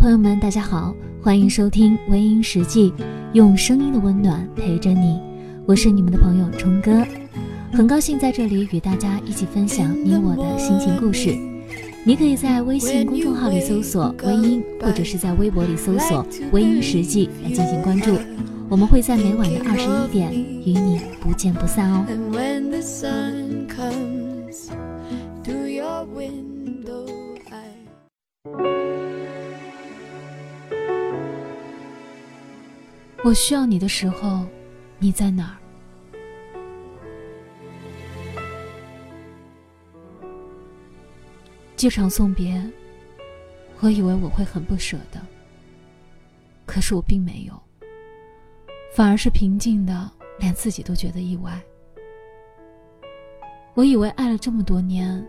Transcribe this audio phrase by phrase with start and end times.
[0.00, 2.90] 朋友们，大家好，欢迎收听《微音实际》，
[3.34, 5.20] 用声音的温暖陪着你。
[5.66, 7.06] 我是你们的朋友冲哥，
[7.70, 11.36] 很高兴在这里与大家一起分享你我的心情故事。
[12.02, 18.16] 你可以在微信公众号里搜索“微音”，或者是在微博里搜索“微音实际”来进行关注。
[18.70, 22.06] 我们会在每晚的二十一点与你不见不散哦。
[33.22, 34.46] 我需要你的时候，
[34.98, 35.56] 你在哪儿？
[41.76, 42.62] 这场送别，
[43.80, 45.20] 我以为我会很不舍的，
[46.64, 47.52] 可是我并没有，
[48.94, 51.60] 反而是平静的，连自己都觉得意外。
[53.74, 55.22] 我以为爱了这么多年，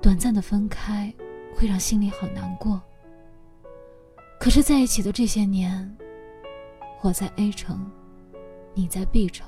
[0.00, 1.12] 短暂的分开
[1.54, 2.80] 会让心里好难过，
[4.38, 5.96] 可是在一起的这些年。
[7.02, 7.84] 我在 A 城，
[8.74, 9.44] 你在 B 城。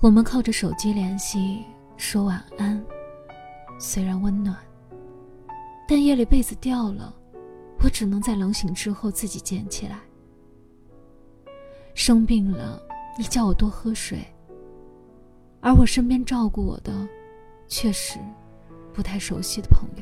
[0.00, 1.62] 我们靠着手机联系，
[1.98, 2.82] 说晚安。
[3.78, 4.56] 虽然温暖，
[5.86, 7.14] 但夜里被子掉了，
[7.80, 10.00] 我只能在冷醒之后自己捡起来。
[11.92, 12.82] 生病了，
[13.18, 14.24] 你叫我多喝水，
[15.60, 17.06] 而我身边照顾我的，
[17.68, 18.18] 却是
[18.94, 20.01] 不太熟悉的朋友。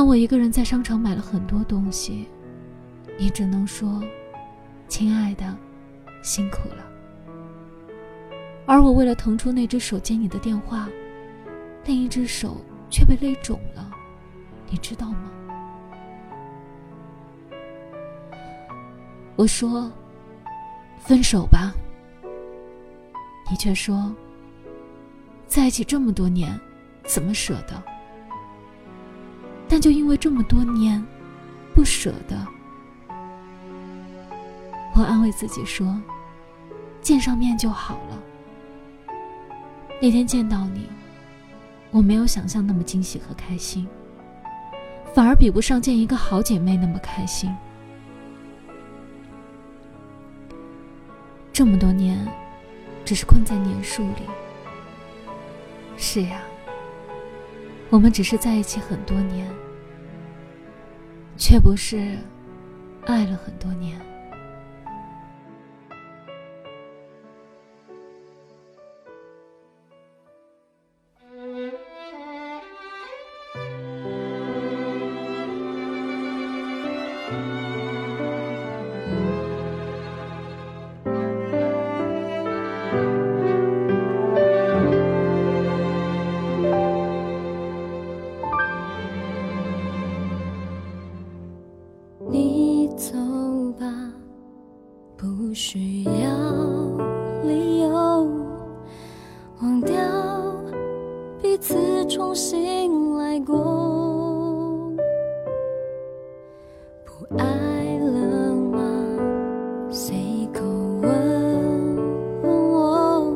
[0.00, 2.26] 当我一个人在商场买了很多东西，
[3.18, 4.02] 你只能说
[4.88, 5.54] ：“亲爱的，
[6.22, 6.86] 辛苦了。”
[8.64, 10.88] 而我为了腾出那只手接你的电话，
[11.84, 12.56] 另一只手
[12.88, 13.90] 却被勒肿了，
[14.70, 15.30] 你知道吗？
[19.36, 19.92] 我说
[20.98, 21.74] ：“分手吧。”
[23.50, 24.10] 你却说
[25.46, 26.58] ：“在一起这么多年，
[27.04, 27.82] 怎么舍得？”
[29.70, 31.00] 但就因为这么多年，
[31.72, 32.36] 不舍得，
[34.96, 35.96] 我安慰自己说，
[37.00, 39.14] 见上面就好了。
[40.02, 40.88] 那天见到你，
[41.92, 43.86] 我没有想象那么惊喜和开心，
[45.14, 47.48] 反而比不上见一个好姐妹那么开心。
[51.52, 52.26] 这么多年，
[53.04, 54.22] 只是困在年数里。
[55.96, 56.40] 是呀。
[57.90, 59.46] 我们只是在一起很多年，
[61.36, 62.16] 却不是
[63.04, 64.00] 爱了很多年。
[102.30, 103.56] 重新来过，
[107.04, 108.78] 不爱了吗？
[109.90, 110.14] 随
[110.54, 110.60] 口
[111.02, 111.10] 问
[112.40, 113.34] 问我，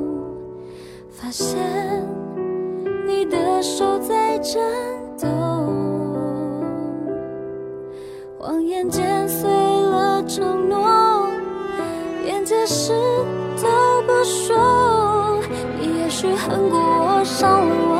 [1.10, 1.58] 发现
[3.04, 4.62] 你的手在颤
[5.20, 5.26] 抖，
[8.38, 11.28] 谎言剪碎了承诺，
[12.22, 12.92] 连解释
[13.60, 13.66] 都
[14.06, 15.40] 不说，
[15.80, 17.93] 你也许恨过我，伤了我。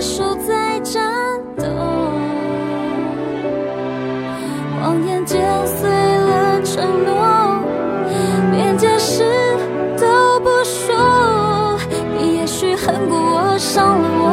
[0.00, 1.02] 手在颤
[1.56, 1.64] 抖
[4.80, 7.64] 谎言剪碎了承诺
[8.52, 9.24] 连解释
[9.98, 11.78] 都不说
[12.18, 14.25] 你也许恨过我伤了我。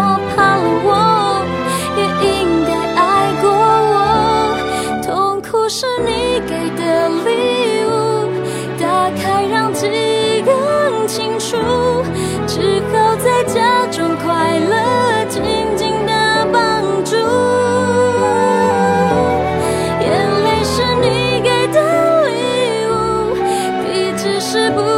[24.54, 24.93] 是不。